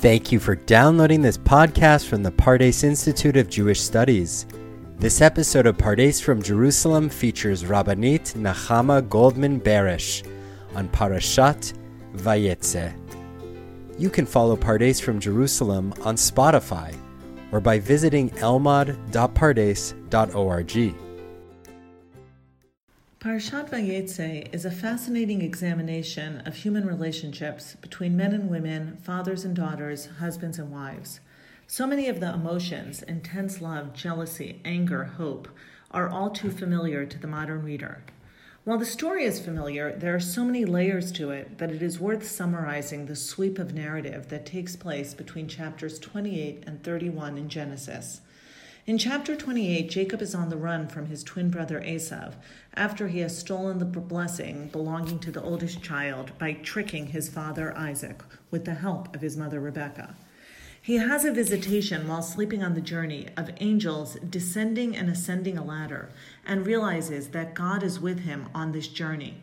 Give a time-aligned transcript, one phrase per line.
[0.00, 4.46] Thank you for downloading this podcast from the Pardes Institute of Jewish Studies.
[4.96, 10.26] This episode of Pardes from Jerusalem features Rabbanit Nechama Goldman Barash
[10.74, 11.74] on Parashat
[12.14, 12.94] Vayetze.
[13.98, 16.96] You can follow Pardes from Jerusalem on Spotify
[17.52, 21.09] or by visiting elmad.pardes.org.
[23.20, 29.54] Parashat Vayetze is a fascinating examination of human relationships between men and women, fathers and
[29.54, 31.20] daughters, husbands and wives.
[31.66, 35.48] So many of the emotions intense love, jealousy, anger, hope
[35.90, 38.02] are all too familiar to the modern reader.
[38.64, 42.00] While the story is familiar, there are so many layers to it that it is
[42.00, 47.50] worth summarizing the sweep of narrative that takes place between chapters 28 and 31 in
[47.50, 48.22] Genesis.
[48.86, 52.34] In chapter 28, Jacob is on the run from his twin brother Esav
[52.72, 57.76] after he has stolen the blessing belonging to the oldest child by tricking his father
[57.76, 60.14] Isaac with the help of his mother Rebekah.
[60.80, 65.64] He has a visitation while sleeping on the journey of angels descending and ascending a
[65.64, 66.08] ladder
[66.46, 69.42] and realizes that God is with him on this journey.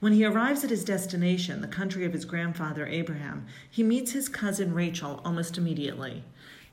[0.00, 4.28] When he arrives at his destination, the country of his grandfather Abraham, he meets his
[4.28, 6.22] cousin Rachel almost immediately.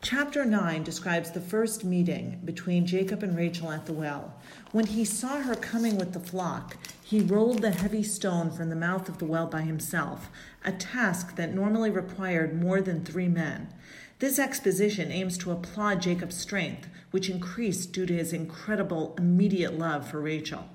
[0.04, 4.34] Chapter 9 describes the first meeting between Jacob and Rachel at the well.
[4.72, 8.76] When he saw her coming with the flock, he rolled the heavy stone from the
[8.76, 10.32] mouth of the well by himself,
[10.66, 13.68] a task that normally required more than three men.
[14.18, 20.10] This exposition aims to applaud Jacob's strength, which increased due to his incredible immediate love
[20.10, 20.68] for Rachel.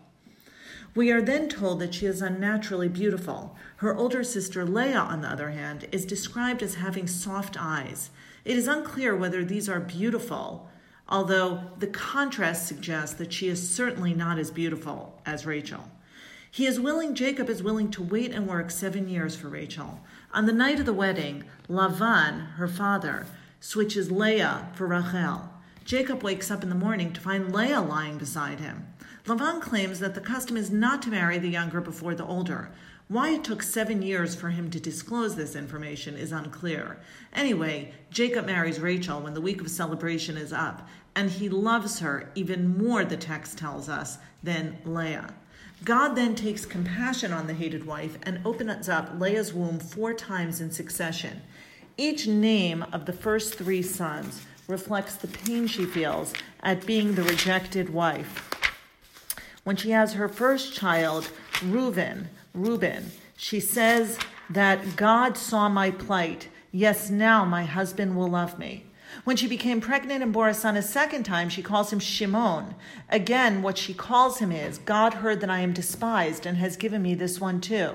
[0.95, 3.57] We are then told that she is unnaturally beautiful.
[3.79, 8.11] Her older sister Leah, on the other hand, is described as having soft eyes.
[8.47, 10.69] It is unclear whether these are beautiful,
[11.09, 15.91] although the contrast suggests that she is certainly not as beautiful as Rachel.
[16.49, 20.01] He is willing, Jacob is willing to wait and work seven years for Rachel.
[20.33, 23.27] On the night of the wedding, Lavan, her father,
[23.59, 25.51] switches Leah for Rachel.
[25.85, 28.87] Jacob wakes up in the morning to find Leah lying beside him.
[29.27, 32.71] Lavan claims that the custom is not to marry the younger before the older.
[33.09, 36.99] Why it took seven years for him to disclose this information is unclear.
[37.33, 42.31] Anyway, Jacob marries Rachel when the week of celebration is up, and he loves her
[42.37, 45.35] even more, the text tells us, than Leah.
[45.85, 50.61] God then takes compassion on the hated wife and opens up Leah's womb four times
[50.61, 51.43] in succession.
[51.97, 56.33] Each name of the first three sons reflects the pain she feels
[56.63, 58.56] at being the rejected wife.
[59.67, 61.29] When she has her first child,
[61.61, 64.17] Reuben, Reuben, she says
[64.49, 66.47] that God saw my plight.
[66.71, 68.87] Yes, now my husband will love me.
[69.25, 72.77] When she became pregnant and bore a son a second time, she calls him Shimon.
[73.09, 77.03] Again, what she calls him is God heard that I am despised and has given
[77.03, 77.95] me this one too.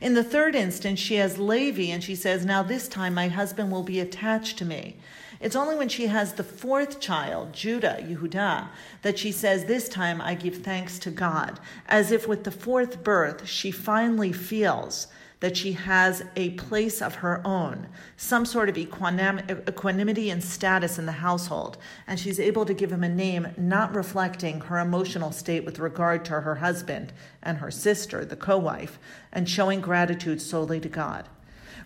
[0.00, 3.72] In the third instance, she has Levi and she says, Now this time my husband
[3.72, 4.98] will be attached to me.
[5.40, 8.68] It's only when she has the fourth child, Judah, Yehuda,
[9.02, 13.04] that she says, This time I give thanks to God, as if with the fourth
[13.04, 15.06] birth she finally feels
[15.40, 21.06] that she has a place of her own, some sort of equanimity and status in
[21.06, 21.78] the household,
[22.08, 26.24] and she's able to give him a name not reflecting her emotional state with regard
[26.24, 27.12] to her husband
[27.42, 28.98] and her sister, the co wife,
[29.32, 31.28] and showing gratitude solely to God.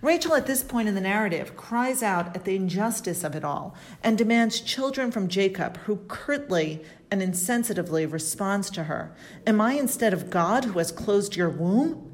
[0.03, 3.77] Rachel, at this point in the narrative, cries out at the injustice of it all
[4.03, 6.83] and demands children from Jacob, who curtly
[7.13, 9.15] and insensitively responds to her.
[9.47, 12.13] Am I instead of God who has closed your womb?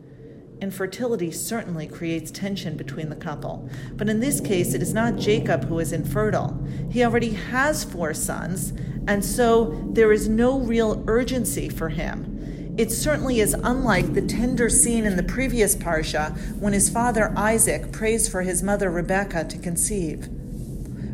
[0.60, 5.64] Infertility certainly creates tension between the couple, but in this case, it is not Jacob
[5.64, 6.62] who is infertile.
[6.90, 8.74] He already has four sons,
[9.06, 12.37] and so there is no real urgency for him.
[12.78, 17.90] It certainly is unlike the tender scene in the previous parsha when his father Isaac
[17.90, 20.28] prays for his mother Rebekah to conceive.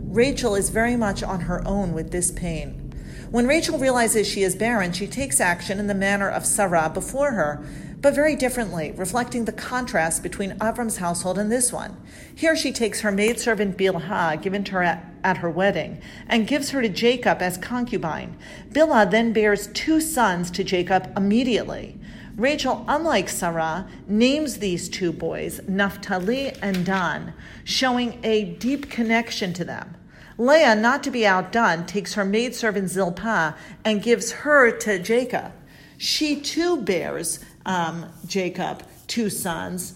[0.03, 2.93] Rachel is very much on her own with this pain.
[3.31, 7.33] When Rachel realizes she is barren, she takes action in the manner of Sarah before
[7.33, 7.65] her,
[8.05, 11.97] but very differently, reflecting the contrast between Avram's household and this one.
[12.35, 16.69] Here she takes her maidservant Bilhah, given to her at, at her wedding, and gives
[16.69, 18.37] her to Jacob as concubine.
[18.69, 21.99] Bilhah then bears two sons to Jacob immediately.
[22.37, 27.33] Rachel, unlike Sarah, names these two boys Naphtali and Dan,
[27.65, 29.97] showing a deep connection to them.
[30.37, 35.53] Leah, not to be outdone, takes her maidservant Zilpah and gives her to Jacob.
[35.97, 39.95] She too bears um, Jacob two sons,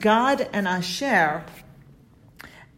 [0.00, 1.44] Gad and Asher.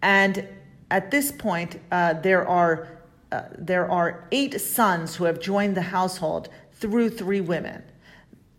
[0.02, 0.48] And
[0.90, 2.88] at this point, uh, there are
[3.32, 7.82] uh, there are eight sons who have joined the household through three women.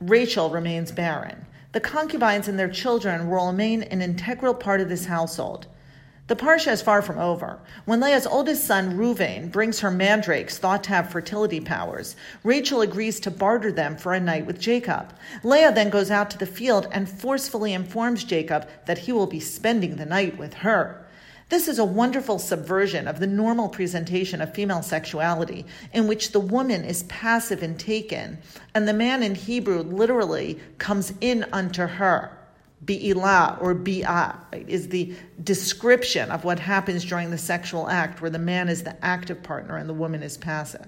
[0.01, 1.45] Rachel remains barren.
[1.72, 5.68] The concubines and their children will remain an integral part of this household.
[6.27, 7.60] The parsha is far from over.
[7.86, 13.19] When Leah's oldest son, Ruvain, brings her mandrakes thought to have fertility powers, Rachel agrees
[13.19, 15.13] to barter them for a night with Jacob.
[15.44, 19.39] Leah then goes out to the field and forcefully informs Jacob that he will be
[19.39, 21.06] spending the night with her.
[21.50, 25.63] This is a wonderful subversion of the normal presentation of female sexuality,
[25.94, 28.39] in which the woman is passive and taken,
[28.74, 32.36] and the man in Hebrew literally comes in unto her.
[32.83, 38.30] Bi'ilah or bi'ah right, is the description of what happens during the sexual act, where
[38.30, 40.88] the man is the active partner and the woman is passive.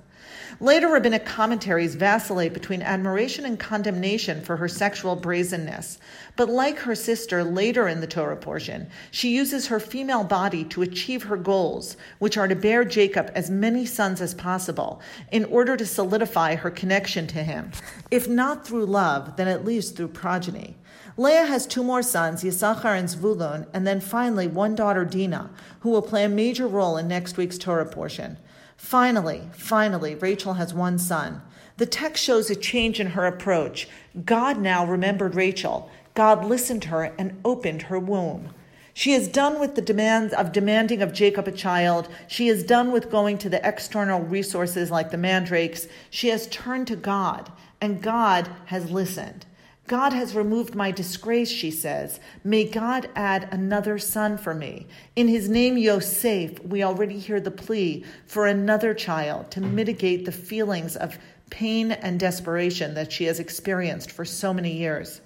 [0.59, 5.99] Later rabbinic commentaries vacillate between admiration and condemnation for her sexual brazenness.
[6.35, 10.81] But like her sister later in the Torah portion, she uses her female body to
[10.81, 15.77] achieve her goals, which are to bear Jacob as many sons as possible, in order
[15.77, 17.71] to solidify her connection to him.
[18.09, 20.75] If not through love, then at least through progeny.
[21.17, 25.49] Leah has two more sons, Yisachar and Zvulun, and then finally one daughter, Dinah,
[25.81, 28.37] who will play a major role in next week's Torah portion.
[28.77, 31.41] Finally, finally, Rachel has one son.
[31.77, 33.87] The text shows a change in her approach.
[34.23, 35.91] God now remembered Rachel.
[36.13, 38.53] God listened to her and opened her womb.
[38.93, 42.07] She is done with the demands of demanding of Jacob a child.
[42.27, 45.87] She is done with going to the external resources like the mandrakes.
[46.09, 49.45] She has turned to God, and God has listened.
[49.87, 52.19] God has removed my disgrace, she says.
[52.43, 54.85] May God add another son for me.
[55.15, 60.31] In his name, Yosef, we already hear the plea for another child to mitigate the
[60.33, 61.17] feelings of
[61.49, 65.21] pain and desperation that she has experienced for so many years.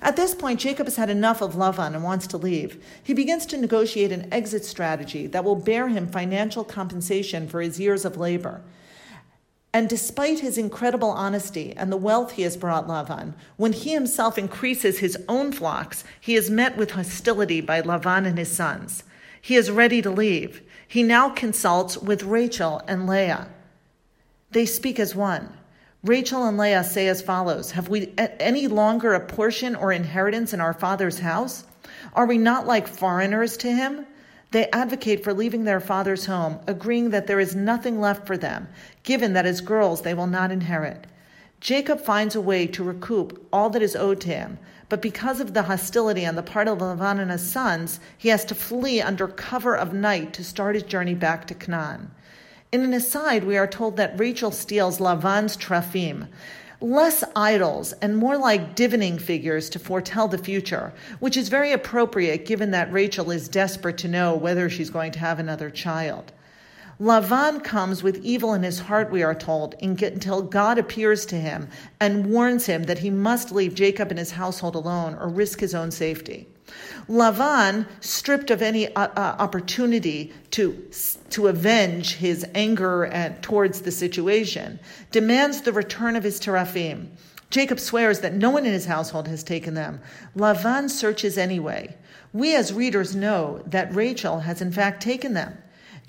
[0.00, 2.82] At this point, Jacob has had enough of Lavan and wants to leave.
[3.02, 7.78] He begins to negotiate an exit strategy that will bear him financial compensation for his
[7.78, 8.62] years of labor.
[9.78, 14.36] And despite his incredible honesty and the wealth he has brought Lavan, when he himself
[14.36, 19.04] increases his own flocks, he is met with hostility by Lavan and his sons.
[19.40, 20.62] He is ready to leave.
[20.88, 23.50] He now consults with Rachel and Leah.
[24.50, 25.52] They speak as one.
[26.02, 30.60] Rachel and Leah say as follows Have we any longer a portion or inheritance in
[30.60, 31.64] our father's house?
[32.14, 34.06] Are we not like foreigners to him?
[34.50, 38.66] They advocate for leaving their father's home, agreeing that there is nothing left for them,
[39.08, 41.06] given that as girls they will not inherit.
[41.60, 44.58] Jacob finds a way to recoup all that is owed to him,
[44.90, 48.44] but because of the hostility on the part of Lavan and his sons, he has
[48.44, 52.10] to flee under cover of night to start his journey back to Canaan.
[52.70, 56.28] In an aside, we are told that Rachel steals Lavan's trafim,
[56.82, 62.44] less idols and more like divining figures to foretell the future, which is very appropriate
[62.44, 66.30] given that Rachel is desperate to know whether she's going to have another child.
[67.00, 71.68] Lavan comes with evil in his heart, we are told, until God appears to him
[72.00, 75.76] and warns him that he must leave Jacob and his household alone or risk his
[75.76, 76.48] own safety.
[77.08, 80.90] Lavan, stripped of any uh, uh, opportunity to,
[81.30, 84.80] to avenge his anger at, towards the situation,
[85.12, 87.10] demands the return of his teraphim.
[87.50, 90.00] Jacob swears that no one in his household has taken them.
[90.36, 91.96] Lavan searches anyway.
[92.32, 95.56] We as readers know that Rachel has in fact taken them.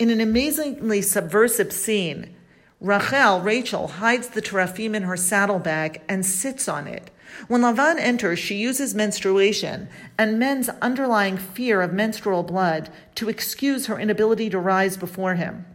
[0.00, 2.34] In an amazingly subversive scene,
[2.80, 7.10] Rachel, Rachel, hides the teraphim in her saddlebag and sits on it.
[7.48, 13.84] When Lavan enters, she uses menstruation and men's underlying fear of menstrual blood to excuse
[13.86, 15.66] her inability to rise before him.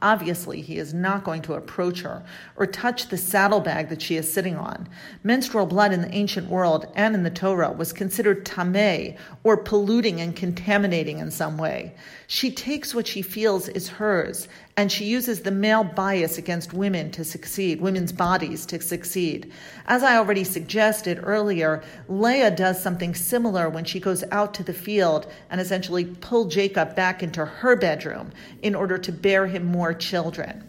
[0.00, 2.24] Obviously, he is not going to approach her
[2.56, 4.88] or touch the saddlebag that she is sitting on.
[5.22, 10.20] Menstrual blood in the ancient world and in the Torah was considered tameh, or polluting
[10.20, 11.94] and contaminating in some way.
[12.28, 17.12] She takes what she feels is hers, and she uses the male bias against women
[17.12, 19.52] to succeed, women's bodies to succeed.
[19.86, 24.74] As I already suggested earlier, Leah does something similar when she goes out to the
[24.74, 29.94] field and essentially pull Jacob back into her bedroom in order to bear him more
[29.94, 30.64] children.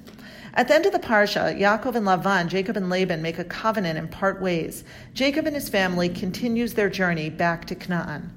[0.53, 3.97] At the end of the parsha, Yaakov and Lavan, Jacob and Laban make a covenant
[3.97, 4.83] and part ways.
[5.13, 8.36] Jacob and his family continues their journey back to Canaan.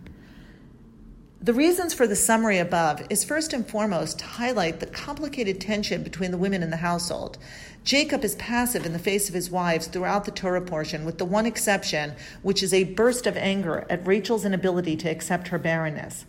[1.42, 6.02] The reasons for the summary above is first and foremost to highlight the complicated tension
[6.02, 7.38] between the women in the household.
[7.82, 11.24] Jacob is passive in the face of his wives throughout the Torah portion, with the
[11.24, 16.26] one exception, which is a burst of anger at Rachel's inability to accept her barrenness.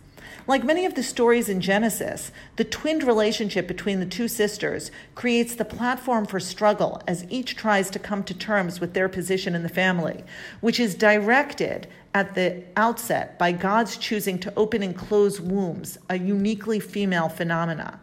[0.52, 5.54] Like many of the stories in Genesis, the twinned relationship between the two sisters creates
[5.54, 9.62] the platform for struggle as each tries to come to terms with their position in
[9.62, 10.22] the family,
[10.60, 16.18] which is directed at the outset by God's choosing to open and close wombs, a
[16.18, 17.98] uniquely female phenomena.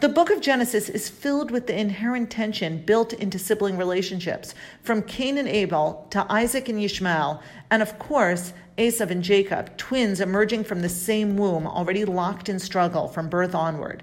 [0.00, 5.02] The book of Genesis is filled with the inherent tension built into sibling relationships, from
[5.02, 10.64] Cain and Abel to Isaac and Ishmael, and of course, Esav and Jacob, twins emerging
[10.64, 14.02] from the same womb, already locked in struggle from birth onward.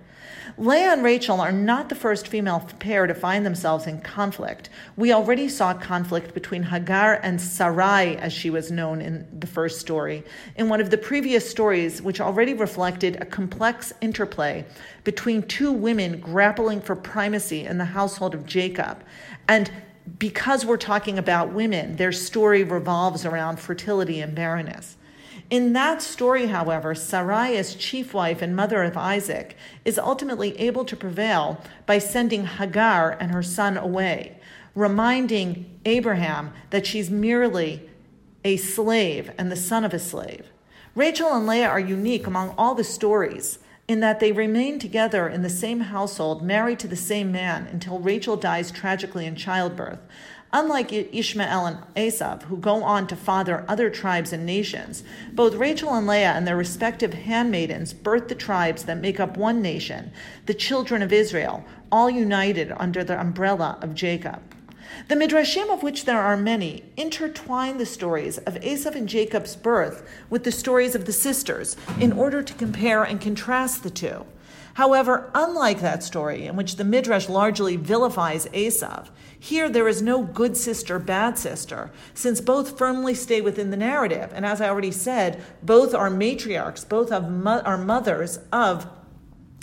[0.55, 4.69] Leah and Rachel are not the first female pair to find themselves in conflict.
[4.95, 9.79] We already saw conflict between Hagar and Sarai, as she was known in the first
[9.79, 10.23] story,
[10.55, 14.63] in one of the previous stories, which already reflected a complex interplay
[15.03, 19.03] between two women grappling for primacy in the household of Jacob.
[19.47, 19.71] And
[20.19, 24.97] because we're talking about women, their story revolves around fertility and barrenness.
[25.49, 30.83] In that story, however, Sarai, as chief wife and mother of Isaac, is ultimately able
[30.85, 34.39] to prevail by sending Hagar and her son away,
[34.75, 37.89] reminding Abraham that she's merely
[38.43, 40.47] a slave and the son of a slave.
[40.95, 45.41] Rachel and Leah are unique among all the stories in that they remain together in
[45.41, 49.99] the same household, married to the same man, until Rachel dies tragically in childbirth,
[50.53, 55.03] Unlike Ishmael and Esav, who go on to father other tribes and nations,
[55.33, 59.61] both Rachel and Leah and their respective handmaidens birth the tribes that make up one
[59.61, 60.11] nation,
[60.45, 64.41] the children of Israel, all united under the umbrella of Jacob.
[65.07, 70.07] The Midrashim, of which there are many, intertwine the stories of Esav and Jacob's birth
[70.29, 74.25] with the stories of the sisters in order to compare and contrast the two.
[74.75, 80.21] However, unlike that story, in which the Midrash largely vilifies Esav, here there is no
[80.21, 84.31] good sister, bad sister, since both firmly stay within the narrative.
[84.35, 88.87] And as I already said, both are matriarchs, both are mothers of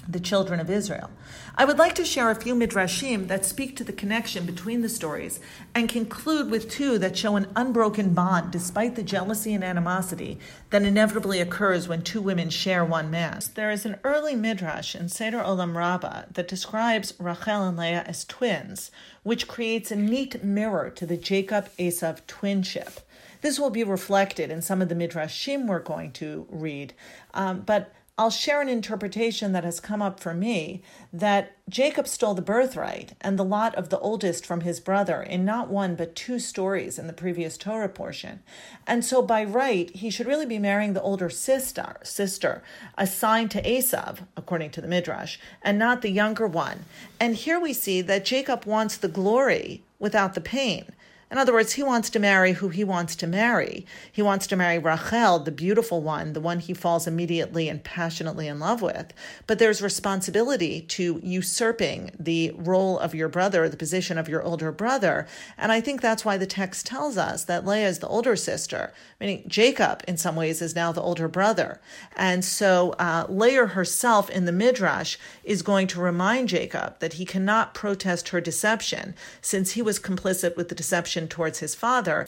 [0.08, 1.10] the children of Israel.
[1.56, 4.88] I would like to share a few midrashim that speak to the connection between the
[4.88, 5.38] stories
[5.72, 10.82] and conclude with two that show an unbroken bond despite the jealousy and animosity that
[10.82, 13.38] inevitably occurs when two women share one man.
[13.54, 18.24] There is an early midrash in Seder Olam Rabbah that describes Rachel and Leah as
[18.24, 18.90] twins,
[19.22, 22.98] which creates a neat mirror to the Jacob Esav twinship.
[23.42, 26.94] This will be reflected in some of the midrashim we're going to read,
[27.32, 32.34] um, but I'll share an interpretation that has come up for me that Jacob stole
[32.34, 36.14] the birthright and the lot of the oldest from his brother in not one but
[36.14, 38.40] two stories in the previous Torah portion.
[38.86, 42.62] And so by right, he should really be marrying the older sister, sister
[42.96, 46.84] assigned to Esav, according to the Midrash, and not the younger one.
[47.18, 50.84] And here we see that Jacob wants the glory without the pain.
[51.30, 53.86] In other words, he wants to marry who he wants to marry.
[54.12, 58.46] He wants to marry Rachel, the beautiful one, the one he falls immediately and passionately
[58.46, 59.12] in love with.
[59.46, 64.70] But there's responsibility to usurping the role of your brother, the position of your older
[64.70, 65.26] brother.
[65.56, 68.92] And I think that's why the text tells us that Leah is the older sister,
[69.18, 71.80] meaning Jacob, in some ways, is now the older brother.
[72.16, 77.24] And so uh, Leah herself in the Midrash is going to remind Jacob that he
[77.24, 82.26] cannot protest her deception since he was complicit with the deception towards his father.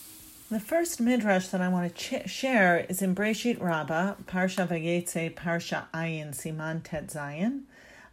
[0.49, 5.35] The first midrash that I want to ch- share is in Breshit Rabbah, Parsha Vayetze,
[5.35, 7.63] Parsha Ayin, Siman Tet Zayin.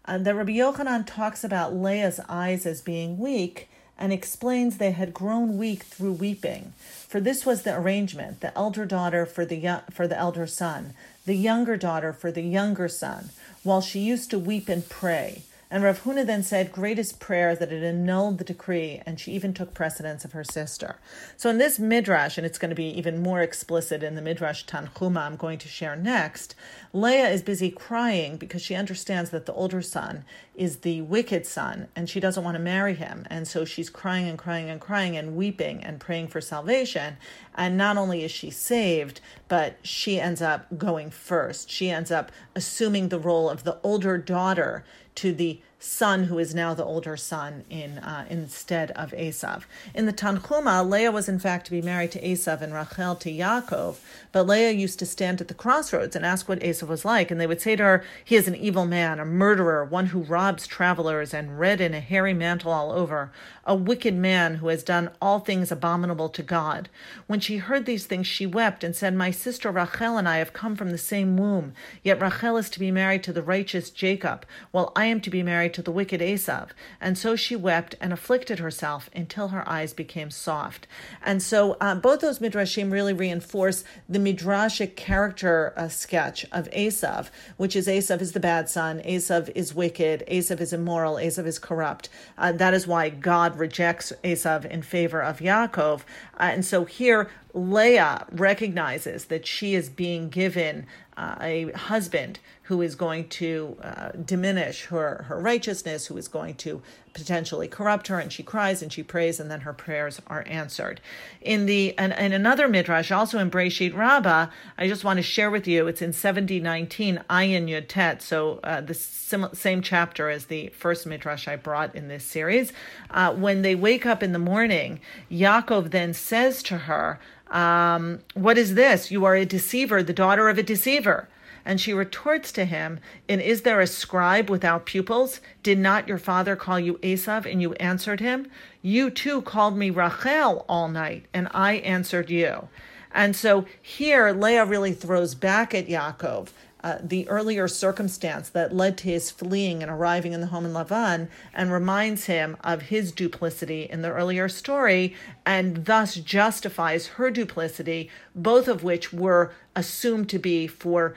[0.06, 5.14] Uh, the Rabbi Yochanan talks about Leah's eyes as being weak and explains they had
[5.14, 6.74] grown weak through weeping.
[7.08, 11.36] For this was the arrangement: the elder daughter for the for the elder son, the
[11.36, 13.30] younger daughter for the younger son,
[13.62, 15.44] while she used to weep and pray.
[15.74, 19.56] And Rav Huna then said, greatest prayer that it annulled the decree, and she even
[19.56, 21.00] took precedence of her sister.
[21.36, 24.66] So in this midrash, and it's going to be even more explicit in the midrash
[24.66, 26.54] Tanhuma I'm going to share next,
[26.94, 31.88] Leah is busy crying because she understands that the older son is the wicked son,
[31.96, 33.26] and she doesn't want to marry him.
[33.32, 37.18] And so she's crying and crying and crying and weeping and praying for salvation.
[37.56, 41.72] And not only is she saved, but she ends up going first.
[41.72, 44.84] She ends up assuming the role of the older daughter
[45.16, 49.64] to the son who is now the older son in uh, instead of Esav.
[49.94, 53.30] In the Tanhuma, Leah was in fact to be married to Esav and Rachel to
[53.30, 53.98] Yaakov,
[54.32, 57.40] but Leah used to stand at the crossroads and ask what Esav was like, and
[57.40, 60.66] they would say to her, "He is an evil man, a murderer, one who robs
[60.66, 63.32] travelers, and red in a hairy mantle all over,
[63.66, 66.88] a wicked man who has done all things abominable to God."
[67.28, 70.54] When she heard these things, she wept and said, "My sister Rachel and I have
[70.54, 71.74] come from the same womb,
[72.04, 75.44] yet Rachel is to be married to the righteous Jacob, while I am to be
[75.44, 76.70] married to the wicked Esav.
[77.02, 80.88] And so she wept and afflicted herself until her eyes became soft.
[81.24, 87.30] And so uh, both those midrashim really reinforce the midrashic character uh, sketch of Esav,
[87.58, 91.60] which is Esav is the bad son, Esav is wicked, Esav is immoral, Esav is
[91.60, 92.10] corrupt.
[92.38, 96.02] Uh, that is why God rejects Esav in favor of Yaakov.
[96.40, 100.88] Uh, and so here Leah recognizes that she is being given
[101.18, 106.56] uh, a husband who is going to uh, diminish her, her righteousness, who is going
[106.56, 106.82] to
[107.14, 111.00] potentially corrupt her, and she cries and she prays, and then her prayers are answered.
[111.42, 115.68] In the in, another midrash, also in Breshit Rabbah, I just want to share with
[115.68, 115.88] you.
[115.88, 120.70] It's in seventy nineteen Ayin Yud Tet, so uh, the sim- same chapter as the
[120.70, 122.74] first midrash I brought in this series.
[123.12, 127.20] Uh, when they wake up in the morning, Yaakov then says to her.
[127.54, 129.12] Um, what is this?
[129.12, 131.30] You are a deceiver, the daughter of a deceiver.
[131.66, 135.40] And she retorts to him, And is there a scribe without pupils?
[135.62, 138.48] Did not your father call you Esav, and you answered him?
[138.82, 142.68] You too called me Rachel all night, and I answered you.
[143.14, 146.50] And so here, Leah really throws back at Yaakov.
[146.84, 150.74] Uh, the earlier circumstance that led to his fleeing and arriving in the home in
[150.74, 157.32] Lavan and reminds him of his duplicity in the earlier story and thus justifies her
[157.32, 161.16] duplicity, both of which were assumed to be for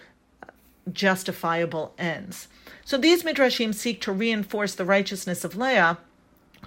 [0.93, 2.47] justifiable ends.
[2.85, 5.99] So these midrashim seek to reinforce the righteousness of Leah,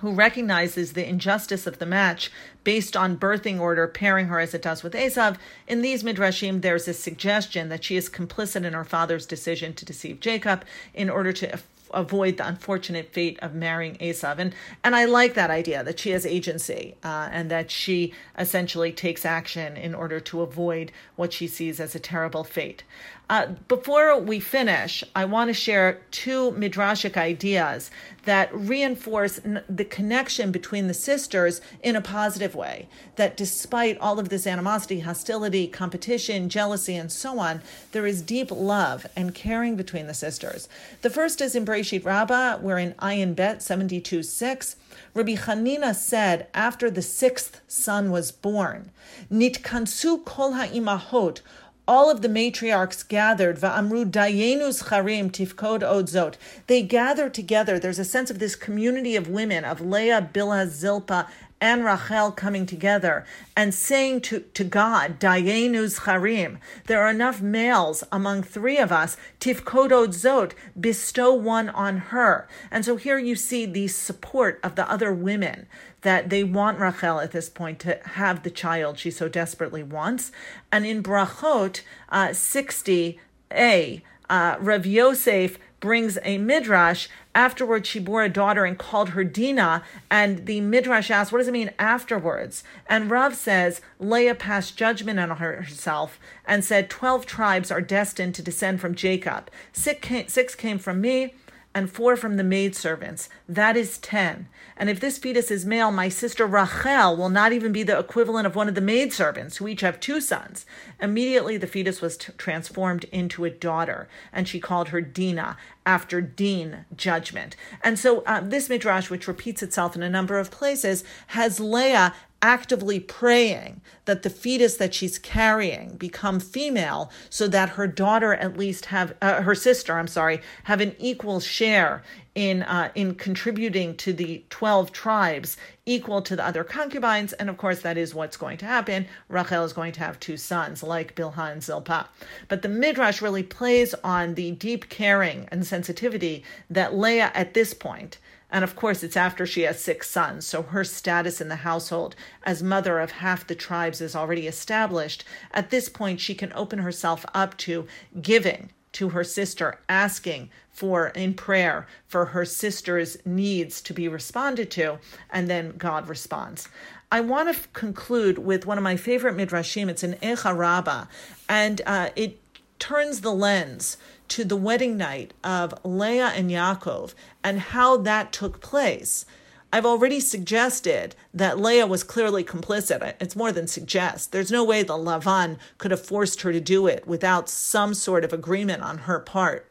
[0.01, 2.31] who recognizes the injustice of the match
[2.63, 5.37] based on birthing order pairing her as it does with Esav.
[5.67, 9.85] In these midrashim, there's a suggestion that she is complicit in her father's decision to
[9.85, 10.63] deceive Jacob
[10.93, 11.59] in order to
[11.93, 14.37] avoid the unfortunate fate of marrying Esav.
[14.37, 14.53] And,
[14.83, 19.25] and I like that idea that she has agency uh, and that she essentially takes
[19.25, 22.83] action in order to avoid what she sees as a terrible fate.
[23.29, 27.91] Uh, before we finish, I want to share two midrashic ideas
[28.25, 32.87] that reinforce the connection between the sisters in a positive way.
[33.17, 38.49] That despite all of this animosity, hostility, competition, jealousy, and so on, there is deep
[38.49, 40.67] love and caring between the sisters.
[41.03, 44.75] The first is in Breshit Rabbah, where in Ayin Bet 72 6,
[45.13, 48.89] Rabbi Hanina said after the sixth son was born,
[49.31, 51.41] Nitkansu kol ha'imahot
[51.89, 56.35] all of the matriarchs gathered, va'amru dayenus charim tifkod odzot.
[56.67, 57.79] They gathered together.
[57.79, 61.27] There's a sense of this community of women, of Leah, Bilhah, Zilpah,
[61.61, 63.25] and Rachel coming together
[63.55, 69.17] and saying to, to God, Dayenus Charim, there are enough males among three of us,
[69.39, 72.47] Tifkodot Zot, bestow one on her.
[72.71, 75.67] And so here you see the support of the other women
[76.01, 80.31] that they want Rachel at this point to have the child she so desperately wants.
[80.71, 87.07] And in Brachot uh, 60a, uh, Rav Yosef brings a midrash.
[87.35, 89.83] Afterwards, she bore a daughter and called her Dinah.
[90.09, 92.63] And the midrash asks, What does it mean afterwards?
[92.87, 98.41] And Rav says, Leah passed judgment on herself and said, Twelve tribes are destined to
[98.41, 99.49] descend from Jacob.
[99.71, 101.33] Six came, six came from me
[101.75, 103.29] and four from the maidservants.
[103.47, 104.47] That is ten.
[104.75, 108.47] And if this fetus is male, my sister Rachel will not even be the equivalent
[108.47, 110.65] of one of the maidservants, who each have two sons.
[110.99, 116.21] Immediately the fetus was t- transformed into a daughter, and she called her Dinah, after
[116.21, 117.55] Din judgment.
[117.83, 122.13] And so uh, this midrash, which repeats itself in a number of places, has Leah
[122.41, 128.57] actively praying that the fetus that she's carrying become female so that her daughter at
[128.57, 132.01] least have uh, her sister i'm sorry have an equal share
[132.39, 137.33] in uh, in contributing to the 12 tribes equal to the other concubines.
[137.33, 139.07] And of course that is what's going to happen.
[139.27, 142.07] Rachel is going to have two sons like bilhah and zilpah.
[142.47, 147.73] But the midrash really plays on the deep caring and sensitivity that leah at this
[147.73, 148.19] point
[148.51, 152.15] and of course, it's after she has six sons, so her status in the household
[152.43, 155.23] as mother of half the tribes is already established.
[155.51, 157.87] At this point, she can open herself up to
[158.21, 164.71] giving to her sister, asking for in prayer for her sister's needs to be responded
[164.71, 164.97] to,
[165.29, 166.67] and then God responds.
[167.11, 169.89] I want to conclude with one of my favorite midrashim.
[169.89, 171.05] It's in Echa Rabbah,
[171.47, 172.39] and uh, it
[172.79, 173.97] turns the lens
[174.29, 177.13] to the wedding night of Leah and Yaakov
[177.43, 179.25] and how that took place.
[179.71, 183.13] I've already suggested that Leah was clearly complicit.
[183.19, 184.31] It's more than suggest.
[184.31, 188.23] There's no way the Lavan could have forced her to do it without some sort
[188.23, 189.69] of agreement on her part.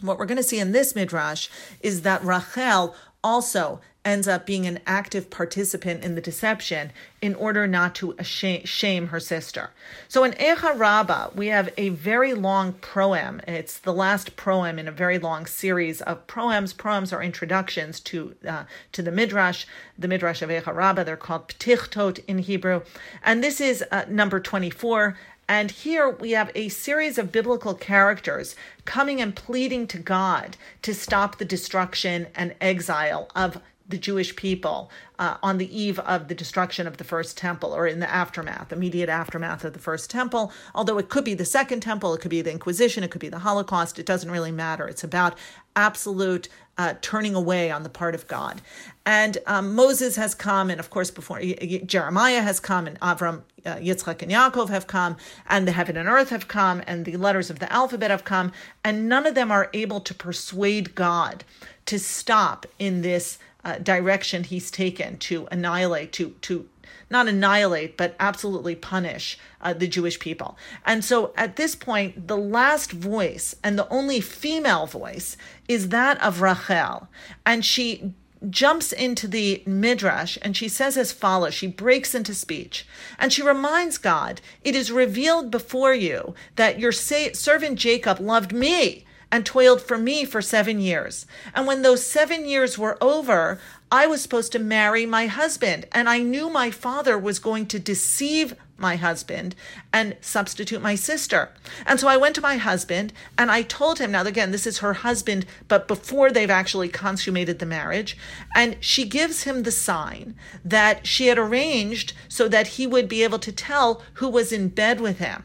[0.00, 1.48] What we're going to see in this midrash
[1.80, 2.94] is that Rachel
[3.24, 9.08] also ends up being an active participant in the deception in order not to shame
[9.08, 9.70] her sister.
[10.06, 13.46] So in Echa Rabbah, we have a very long proem.
[13.48, 16.72] It's the last proem in a very long series of proems.
[16.72, 19.66] Proems are introductions to uh, to the Midrash,
[19.98, 21.02] the Midrash of Echa Rabbah.
[21.02, 22.82] They're called Ptichtot in Hebrew.
[23.24, 25.16] And this is uh, number 24.
[25.48, 30.92] And here we have a series of biblical characters coming and pleading to God to
[30.92, 36.34] stop the destruction and exile of the Jewish people uh, on the eve of the
[36.34, 40.52] destruction of the first temple or in the aftermath, immediate aftermath of the first temple.
[40.74, 43.28] Although it could be the second temple, it could be the Inquisition, it could be
[43.28, 44.88] the Holocaust, it doesn't really matter.
[44.88, 45.36] It's about
[45.76, 48.60] absolute uh, turning away on the part of God.
[49.04, 53.76] And um, Moses has come, and of course, before Jeremiah has come, and Avram, uh,
[53.76, 55.16] Yitzchak, and Yaakov have come,
[55.48, 58.52] and the heaven and earth have come, and the letters of the alphabet have come,
[58.84, 61.44] and none of them are able to persuade God
[61.86, 66.68] to stop in this uh, direction he's taken to annihilate, to to
[67.10, 70.56] not annihilate, but absolutely punish uh, the Jewish people.
[70.84, 75.36] And so at this point, the last voice and the only female voice
[75.68, 77.08] is that of Rachel.
[77.44, 78.12] And she
[78.50, 82.86] jumps into the midrash and she says as follows she breaks into speech
[83.18, 89.05] and she reminds god it is revealed before you that your servant jacob loved me
[89.30, 91.26] and toiled for me for seven years.
[91.54, 93.60] And when those seven years were over,
[93.90, 95.86] I was supposed to marry my husband.
[95.92, 99.54] And I knew my father was going to deceive my husband
[99.92, 101.50] and substitute my sister.
[101.86, 104.78] And so I went to my husband and I told him, now again, this is
[104.78, 108.18] her husband, but before they've actually consummated the marriage.
[108.54, 110.34] And she gives him the sign
[110.64, 114.68] that she had arranged so that he would be able to tell who was in
[114.68, 115.44] bed with him.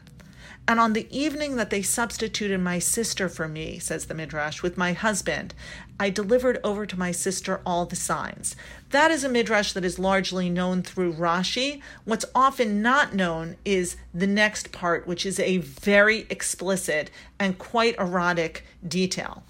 [0.68, 4.78] And on the evening that they substituted my sister for me, says the Midrash, with
[4.78, 5.54] my husband,
[5.98, 8.56] I delivered over to my sister all the signs.
[8.90, 11.82] That is a Midrash that is largely known through Rashi.
[12.04, 17.98] What's often not known is the next part, which is a very explicit and quite
[17.98, 19.42] erotic detail.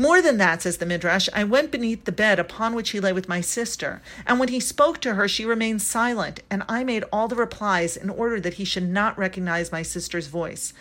[0.00, 3.12] More than that, says the Midrash, I went beneath the bed upon which he lay
[3.12, 7.04] with my sister, and when he spoke to her, she remained silent, and I made
[7.12, 10.72] all the replies in order that he should not recognize my sister's voice.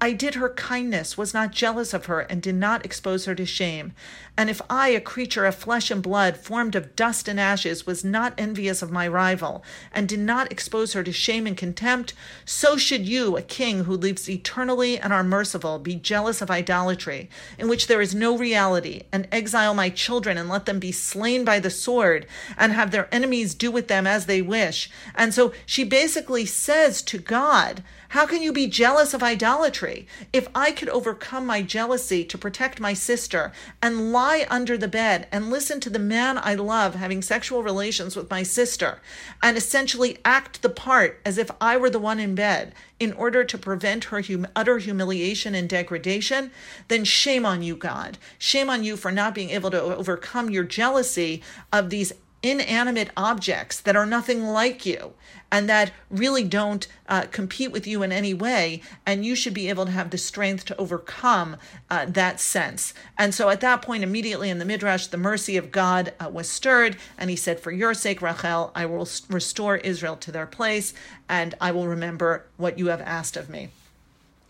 [0.00, 3.44] I did her kindness, was not jealous of her, and did not expose her to
[3.44, 3.94] shame.
[4.36, 8.04] And if I, a creature of flesh and blood, formed of dust and ashes, was
[8.04, 12.14] not envious of my rival, and did not expose her to shame and contempt,
[12.44, 17.28] so should you, a king who lives eternally and are merciful, be jealous of idolatry,
[17.58, 18.67] in which there is no reality,
[19.12, 22.26] and exile my children and let them be slain by the sword,
[22.56, 24.90] and have their enemies do with them as they wish.
[25.14, 30.06] And so she basically says to God, how can you be jealous of idolatry?
[30.32, 35.28] If I could overcome my jealousy to protect my sister and lie under the bed
[35.30, 39.00] and listen to the man I love having sexual relations with my sister
[39.42, 43.44] and essentially act the part as if I were the one in bed in order
[43.44, 46.50] to prevent her hum- utter humiliation and degradation,
[46.88, 48.16] then shame on you, God.
[48.38, 51.42] Shame on you for not being able to overcome your jealousy
[51.72, 55.14] of these inanimate objects that are nothing like you
[55.50, 58.82] and that really don't uh, compete with you in any way.
[59.06, 61.56] And you should be able to have the strength to overcome
[61.90, 62.92] uh, that sense.
[63.16, 66.48] And so at that point, immediately in the Midrash, the mercy of God uh, was
[66.48, 66.96] stirred.
[67.16, 70.92] And he said, For your sake, Rachel, I will restore Israel to their place,
[71.28, 73.70] and I will remember what you have asked of me.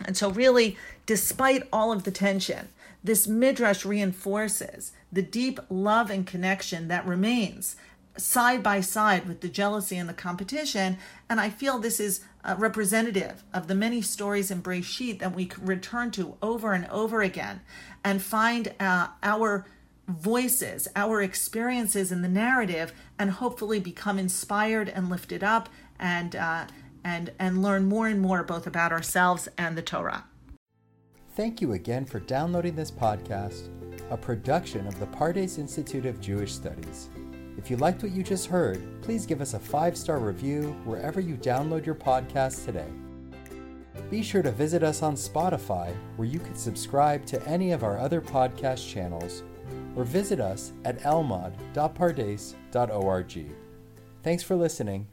[0.05, 2.69] And so, really, despite all of the tension,
[3.03, 7.77] this midrash reinforces the deep love and connection that remains
[8.17, 10.99] side by side with the jealousy and the competition.
[11.31, 15.47] And I feel this is uh, representative of the many stories in Breshit that we
[15.47, 17.61] can return to over and over again
[18.05, 19.67] and find uh, our
[20.09, 26.67] voices, our experiences in the narrative, and hopefully become inspired and lifted up and uh,
[27.05, 30.25] and and learn more and more both about ourselves and the Torah.
[31.39, 33.69] Thank you again for downloading this podcast,
[34.11, 37.11] a production of the Pardes Institute of Jewish Studies.
[37.57, 41.21] If you liked what you just heard, please give us a five star review wherever
[41.21, 42.89] you download your podcast today.
[44.11, 47.99] Be sure to visit us on Spotify, where you can subscribe to any of our
[47.99, 49.45] other podcast channels,
[49.95, 53.53] or visit us at elmad.pardes.org.
[54.25, 55.07] Thanks for listening